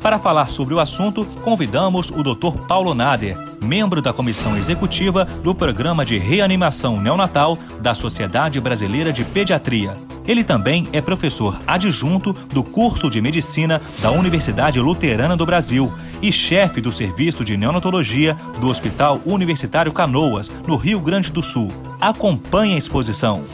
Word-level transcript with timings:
para 0.00 0.18
falar 0.18 0.46
sobre 0.46 0.74
o 0.74 0.80
assunto, 0.80 1.26
convidamos 1.42 2.10
o 2.10 2.22
Dr. 2.22 2.66
Paulo 2.66 2.94
Nader, 2.94 3.36
membro 3.62 4.00
da 4.00 4.12
comissão 4.12 4.56
executiva 4.56 5.24
do 5.24 5.54
Programa 5.54 6.04
de 6.04 6.18
Reanimação 6.18 7.00
Neonatal 7.00 7.58
da 7.80 7.94
Sociedade 7.94 8.58
Brasileira 8.60 9.12
de 9.12 9.24
Pediatria. 9.24 9.92
Ele 10.26 10.44
também 10.44 10.88
é 10.92 11.00
professor 11.00 11.58
adjunto 11.66 12.32
do 12.32 12.62
curso 12.62 13.10
de 13.10 13.20
medicina 13.20 13.80
da 14.00 14.10
Universidade 14.10 14.80
Luterana 14.80 15.36
do 15.36 15.44
Brasil 15.44 15.92
e 16.22 16.30
chefe 16.30 16.80
do 16.80 16.92
serviço 16.92 17.44
de 17.44 17.56
neonatologia 17.56 18.36
do 18.60 18.68
Hospital 18.68 19.20
Universitário 19.26 19.92
Canoas, 19.92 20.50
no 20.66 20.76
Rio 20.76 21.00
Grande 21.00 21.30
do 21.30 21.42
Sul. 21.42 21.72
Acompanhe 22.00 22.74
a 22.74 22.78
exposição. 22.78 23.44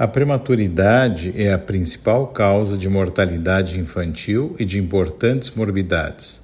A 0.00 0.08
prematuridade 0.08 1.30
é 1.36 1.52
a 1.52 1.58
principal 1.58 2.28
causa 2.28 2.78
de 2.78 2.88
mortalidade 2.88 3.78
infantil 3.78 4.56
e 4.58 4.64
de 4.64 4.78
importantes 4.78 5.50
morbidades, 5.50 6.42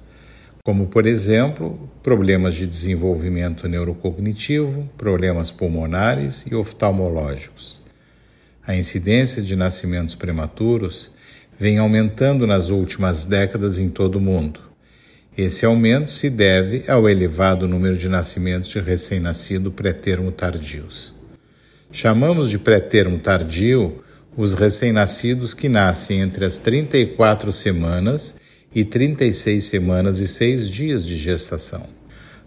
como, 0.63 0.85
por 0.85 1.07
exemplo, 1.07 1.89
problemas 2.03 2.53
de 2.53 2.67
desenvolvimento 2.67 3.67
neurocognitivo, 3.67 4.87
problemas 4.95 5.49
pulmonares 5.49 6.45
e 6.45 6.53
oftalmológicos. 6.53 7.81
A 8.63 8.75
incidência 8.75 9.41
de 9.41 9.55
nascimentos 9.55 10.13
prematuros 10.13 11.13
vem 11.57 11.79
aumentando 11.79 12.45
nas 12.45 12.69
últimas 12.69 13.25
décadas 13.25 13.79
em 13.79 13.89
todo 13.89 14.17
o 14.17 14.21
mundo. 14.21 14.59
Esse 15.35 15.65
aumento 15.65 16.11
se 16.11 16.29
deve 16.29 16.83
ao 16.87 17.09
elevado 17.09 17.67
número 17.67 17.97
de 17.97 18.07
nascimentos 18.07 18.69
de 18.69 18.79
recém-nascido 18.79 19.71
pré-termo 19.71 20.31
tardios. 20.31 21.16
Chamamos 21.91 22.49
de 22.49 22.59
pré-termo 22.59 23.17
tardio 23.17 24.03
os 24.35 24.53
recém-nascidos 24.53 25.53
que 25.53 25.69
nascem 25.69 26.19
entre 26.19 26.45
as 26.45 26.57
34 26.57 27.51
semanas 27.51 28.35
e 28.75 28.83
36 28.83 29.63
semanas 29.63 30.19
e 30.19 30.27
6 30.27 30.69
dias 30.69 31.05
de 31.05 31.17
gestação. 31.17 31.83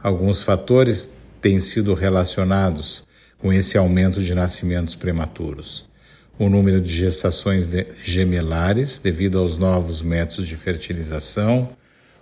Alguns 0.02 0.42
fatores 0.42 1.10
têm 1.40 1.58
sido 1.58 1.94
relacionados 1.94 3.04
com 3.38 3.52
esse 3.52 3.78
aumento 3.78 4.22
de 4.22 4.34
nascimentos 4.34 4.94
prematuros. 4.94 5.88
O 6.38 6.48
número 6.48 6.80
de 6.80 6.92
gestações 6.92 7.70
gemelares, 8.04 8.98
devido 8.98 9.38
aos 9.38 9.56
novos 9.56 10.02
métodos 10.02 10.46
de 10.46 10.56
fertilização, 10.56 11.70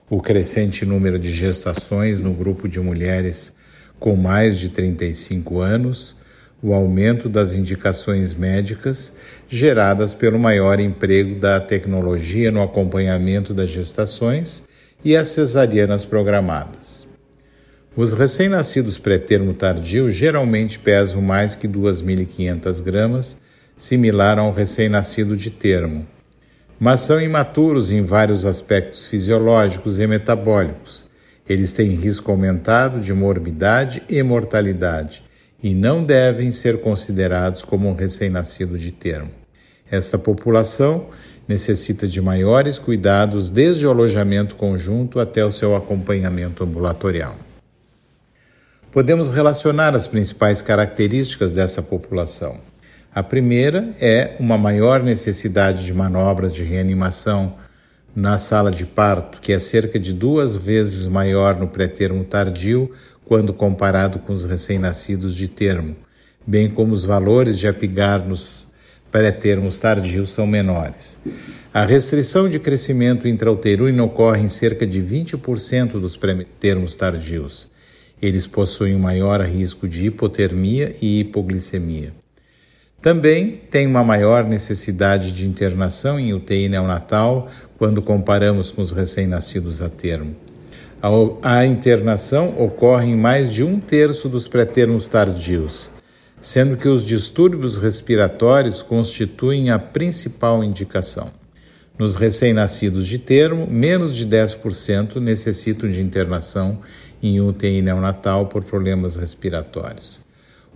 o 0.08 0.22
crescente 0.22 0.86
número 0.86 1.19
de 1.19 1.32
gestações 1.32 2.20
no 2.20 2.32
grupo 2.32 2.69
de 2.69 2.80
mulheres 2.80 3.53
com 3.98 4.16
mais 4.16 4.56
de 4.56 4.69
35 4.69 5.60
anos, 5.60 6.16
o 6.62 6.73
aumento 6.75 7.28
das 7.28 7.55
indicações 7.55 8.34
médicas 8.34 9.12
geradas 9.48 10.12
pelo 10.12 10.39
maior 10.39 10.81
emprego 10.81 11.39
da 11.39 11.61
tecnologia 11.61 12.50
no 12.50 12.62
acompanhamento 12.62 13.55
das 13.55 13.69
gestações 13.69 14.65
e 15.05 15.17
as 15.17 15.28
cesarianas 15.28 16.05
programadas. 16.05 17.06
Os 17.97 18.12
recém-nascidos 18.12 18.98
pré-termo 18.98 19.55
tardio 19.55 20.11
geralmente 20.11 20.78
pesam 20.78 21.23
mais 21.23 21.55
que 21.55 21.69
2.500 21.69 22.83
gramas, 22.83 23.41
similar 23.77 24.38
a 24.38 24.43
um 24.43 24.53
recém-nascido 24.53 25.37
de 25.37 25.50
termo, 25.50 26.06
mas 26.78 27.00
são 27.00 27.21
imaturos 27.21 27.93
em 27.93 28.03
vários 28.03 28.44
aspectos 28.44 29.06
fisiológicos 29.06 29.99
e 30.00 30.06
metabólicos. 30.06 31.06
Eles 31.49 31.72
têm 31.72 31.91
risco 31.91 32.31
aumentado 32.31 33.00
de 33.00 33.12
morbidade 33.15 34.03
e 34.09 34.22
mortalidade 34.22 35.28
e 35.62 35.74
não 35.74 36.04
devem 36.04 36.52
ser 36.52 36.80
considerados 36.80 37.64
como 37.64 37.88
um 37.88 37.94
recém-nascido 37.94 38.78
de 38.78 38.92
termo. 38.92 39.30
Esta 39.91 40.19
população 40.19 41.08
necessita 41.48 42.06
de 42.06 42.20
maiores 42.20 42.78
cuidados 42.78 43.48
desde 43.48 43.86
o 43.86 43.91
alojamento 43.91 44.54
conjunto 44.54 45.19
até 45.19 45.44
o 45.44 45.50
seu 45.50 45.74
acompanhamento 45.74 46.62
ambulatorial. 46.62 47.34
Podemos 48.92 49.30
relacionar 49.30 49.94
as 49.94 50.06
principais 50.06 50.60
características 50.60 51.52
dessa 51.52 51.82
população. 51.82 52.56
A 53.14 53.22
primeira 53.22 53.92
é 54.00 54.36
uma 54.38 54.58
maior 54.58 55.02
necessidade 55.02 55.84
de 55.84 55.94
manobras 55.94 56.54
de 56.54 56.62
reanimação 56.62 57.54
na 58.14 58.36
sala 58.38 58.70
de 58.70 58.84
parto, 58.84 59.40
que 59.40 59.52
é 59.52 59.58
cerca 59.58 59.98
de 59.98 60.12
duas 60.12 60.54
vezes 60.54 61.06
maior 61.06 61.56
no 61.56 61.69
pré-termo 61.69 62.25
tardio 62.25 62.90
quando 63.28 63.53
comparado 63.53 64.19
com 64.19 64.33
os 64.33 64.44
recém-nascidos 64.44 65.37
de 65.37 65.47
termo, 65.47 65.94
bem 66.47 66.71
como 66.71 66.94
os 66.94 67.05
valores 67.05 67.59
de 67.59 67.69
apigar 67.69 68.27
nos 68.27 68.72
pré-termos 69.11 69.77
tardios 69.77 70.31
são 70.31 70.47
menores. 70.47 71.19
A 71.72 71.84
restrição 71.84 72.49
de 72.49 72.59
crescimento 72.59 73.28
intrauterino 73.28 74.03
ocorre 74.05 74.43
em 74.43 74.49
cerca 74.49 74.87
de 74.87 75.03
20% 75.03 76.00
dos 76.00 76.17
pré-termos 76.17 76.94
tardios. 76.94 77.71
Eles 78.21 78.47
possuem 78.47 78.97
um 78.97 78.99
maior 78.99 79.43
risco 79.43 79.87
de 79.87 80.06
hipotermia 80.06 80.97
e 81.00 81.21
hipoglicemia. 81.21 82.12
Também 83.00 83.61
tem 83.71 83.87
uma 83.87 84.03
maior 84.03 84.43
necessidade 84.43 85.33
de 85.33 85.47
internação 85.47 86.19
em 86.19 86.33
UTI 86.33 86.69
neonatal 86.69 87.49
quando 87.77 88.03
comparamos 88.03 88.72
com 88.72 88.83
os 88.83 88.91
recém-nascidos 88.91 89.81
a 89.83 89.88
termo. 89.88 90.47
A 91.00 91.64
internação 91.64 92.56
ocorre 92.59 93.06
em 93.06 93.16
mais 93.16 93.53
de 93.53 93.62
um 93.62 93.78
terço 93.78 94.28
dos 94.28 94.48
pré-termos 94.48 95.06
tardios, 95.06 95.92
sendo 96.41 96.76
que 96.76 96.88
os 96.88 97.06
distúrbios 97.06 97.76
respiratórios 97.76 98.82
constituem 98.82 99.70
a 99.70 99.78
principal 99.78 100.64
indicação. 100.64 101.31
Nos 101.97 102.16
recém-nascidos 102.16 103.06
de 103.06 103.16
termo, 103.16 103.64
menos 103.70 104.12
de 104.12 104.26
10% 104.26 105.20
necessitam 105.20 105.88
de 105.88 106.00
internação 106.00 106.81
em 107.22 107.41
UTI 107.41 107.81
neonatal 107.81 108.47
por 108.47 108.64
problemas 108.64 109.14
respiratórios. 109.14 110.19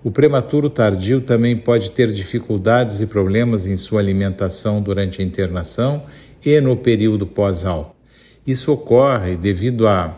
O 0.05 0.11
prematuro 0.12 0.71
tardio 0.71 1.21
também 1.21 1.56
pode 1.56 1.91
ter 1.91 2.12
dificuldades 2.12 3.00
e 3.00 3.06
problemas 3.06 3.66
em 3.66 3.77
sua 3.77 3.99
alimentação 3.99 4.81
durante 4.81 5.21
a 5.21 5.25
internação 5.25 6.05
e 6.44 6.61
no 6.61 6.77
período 6.77 7.27
pós-alta. 7.27 8.02
Isso 8.47 8.73
ocorre 8.73 9.37
devido 9.37 9.87
à 9.87 10.17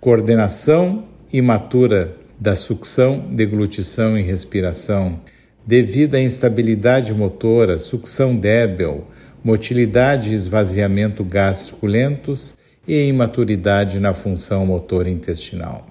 coordenação 0.00 1.04
imatura 1.32 2.16
da 2.38 2.54
sucção, 2.54 3.18
deglutição 3.32 4.16
e 4.16 4.22
respiração, 4.22 5.20
devido 5.66 6.14
à 6.14 6.20
instabilidade 6.20 7.12
motora, 7.12 7.78
sucção 7.78 8.36
débil, 8.36 9.04
motilidade 9.42 10.30
e 10.30 10.34
esvaziamento 10.34 11.24
gástrico 11.24 11.86
lentos 11.86 12.56
e 12.86 13.06
imaturidade 13.08 13.98
na 13.98 14.14
função 14.14 14.64
motora 14.64 15.10
intestinal. 15.10 15.86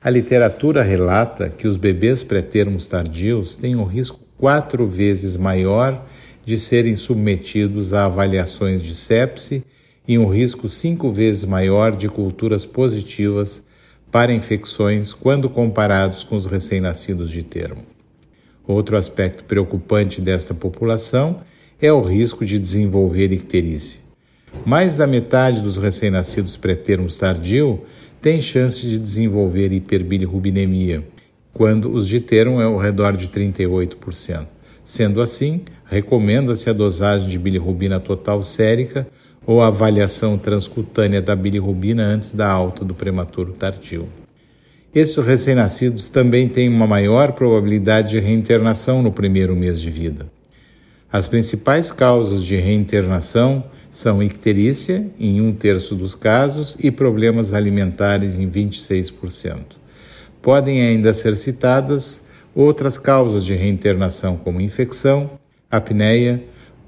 A 0.00 0.08
literatura 0.08 0.82
relata 0.82 1.50
que 1.50 1.66
os 1.66 1.76
bebês 1.76 2.22
pré-termos 2.22 2.86
tardios 2.86 3.56
têm 3.56 3.76
um 3.76 3.84
risco 3.84 4.20
quatro 4.38 4.86
vezes 4.86 5.36
maior 5.36 6.06
de 6.44 6.58
serem 6.58 6.96
submetidos 6.96 7.92
a 7.92 8.06
avaliações 8.06 8.82
de 8.82 8.94
sepse 8.94 9.66
e 10.06 10.18
um 10.18 10.28
risco 10.28 10.68
cinco 10.68 11.10
vezes 11.10 11.44
maior 11.44 11.94
de 11.94 12.08
culturas 12.08 12.64
positivas 12.64 13.64
para 14.10 14.32
infecções 14.32 15.12
quando 15.12 15.48
comparados 15.48 16.24
com 16.24 16.34
os 16.36 16.46
recém-nascidos 16.46 17.30
de 17.30 17.42
termo. 17.42 17.82
Outro 18.66 18.96
aspecto 18.96 19.44
preocupante 19.44 20.20
desta 20.20 20.54
população 20.54 21.40
é 21.80 21.92
o 21.92 22.02
risco 22.02 22.44
de 22.44 22.58
desenvolver 22.58 23.32
icterícia. 23.32 24.00
Mais 24.66 24.96
da 24.96 25.06
metade 25.06 25.60
dos 25.60 25.78
recém-nascidos 25.78 26.56
pré-termos 26.56 27.16
tardio 27.16 27.82
tem 28.20 28.40
chance 28.40 28.86
de 28.86 28.98
desenvolver 28.98 29.72
hiperbilirrubinemia, 29.72 31.04
quando 31.52 31.92
os 31.92 32.06
de 32.06 32.20
termo 32.20 32.60
é 32.60 32.64
ao 32.64 32.76
redor 32.76 33.16
de 33.16 33.28
38%. 33.28 34.46
Sendo 34.84 35.20
assim, 35.20 35.62
recomenda-se 35.84 36.68
a 36.68 36.72
dosagem 36.72 37.28
de 37.28 37.38
bilirrubina 37.38 38.00
total 38.00 38.42
sérica 38.42 39.06
ou 39.46 39.62
avaliação 39.62 40.36
transcutânea 40.38 41.20
da 41.20 41.34
bilirrubina 41.34 42.04
antes 42.04 42.34
da 42.34 42.48
alta 42.48 42.84
do 42.84 42.94
prematuro 42.94 43.52
tardio. 43.52 44.08
Estes 44.94 45.24
recém-nascidos 45.24 46.08
também 46.08 46.48
têm 46.48 46.68
uma 46.68 46.86
maior 46.86 47.32
probabilidade 47.32 48.10
de 48.10 48.18
reinternação 48.18 49.02
no 49.02 49.12
primeiro 49.12 49.54
mês 49.54 49.80
de 49.80 49.90
vida. 49.90 50.26
As 51.12 51.28
principais 51.28 51.90
causas 51.90 52.44
de 52.44 52.56
reinternação 52.56 53.64
São 53.90 54.22
icterícia, 54.22 55.04
em 55.18 55.40
um 55.40 55.52
terço 55.52 55.96
dos 55.96 56.14
casos, 56.14 56.76
e 56.78 56.92
problemas 56.92 57.52
alimentares, 57.52 58.38
em 58.38 58.48
26%. 58.48 59.58
Podem 60.40 60.80
ainda 60.80 61.12
ser 61.12 61.36
citadas 61.36 62.28
outras 62.54 62.96
causas 62.96 63.44
de 63.44 63.54
reinternação, 63.54 64.36
como 64.36 64.60
infecção, 64.60 65.30
apneia, 65.68 66.40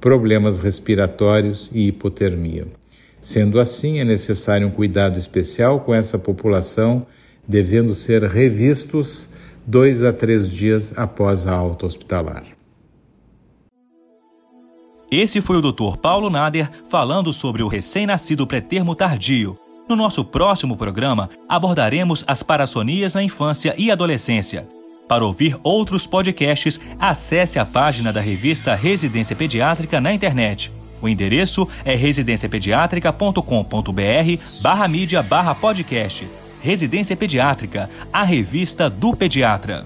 problemas 0.03 0.59
respiratórios 0.59 1.71
e 1.73 1.87
hipotermia. 1.87 2.67
Sendo 3.21 3.61
assim, 3.61 4.01
é 4.01 4.05
necessário 4.05 4.67
um 4.67 4.71
cuidado 4.71 5.17
especial 5.17 5.79
com 5.79 5.95
essa 5.95 6.19
população, 6.19 7.07
devendo 7.47 7.95
ser 7.95 8.25
revistos 8.25 9.31
dois 9.65 10.03
a 10.03 10.13
três 10.13 10.51
dias 10.51 10.93
após 10.99 11.47
a 11.47 11.55
alta 11.55 11.87
hospitalar. 11.87 12.43
Esse 15.11 15.41
foi 15.41 15.59
o 15.59 15.63
Dr. 15.63 15.99
Paulo 16.03 16.29
Nader 16.29 16.69
falando 16.91 17.33
sobre 17.33 17.63
o 17.63 17.69
recém-nascido 17.69 18.45
pretermo 18.45 18.97
tardio. 18.97 19.57
No 19.89 19.95
nosso 19.95 20.25
próximo 20.25 20.77
programa, 20.77 21.31
abordaremos 21.49 22.25
as 22.27 22.43
parassonias 22.43 23.15
na 23.15 23.23
infância 23.23 23.73
e 23.79 23.91
adolescência. 23.91 24.67
Para 25.12 25.26
ouvir 25.26 25.59
outros 25.62 26.06
podcasts, 26.06 26.81
acesse 26.99 27.59
a 27.59 27.67
página 27.67 28.11
da 28.11 28.23
revista 28.23 28.75
Residência 28.75 29.37
Pediátrica 29.37 30.00
na 30.00 30.14
internet. 30.14 30.73
O 31.03 31.09
endereço 31.09 31.69
é 31.85 31.94
residenciapediatrica.com.br 31.94 34.62
barra 34.62 34.88
mídia 34.88 35.23
barra 35.23 35.55
podcast. 35.55 36.26
Residência 36.62 37.14
Pediátrica, 37.14 37.91
a 38.11 38.25
revista 38.25 38.88
do 38.88 39.14
pediatra. 39.14 39.85